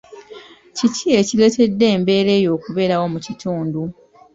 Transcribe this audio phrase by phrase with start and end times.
[0.75, 3.81] Kiki ekireetedde embeera eyo okubeerawo mu kitundu?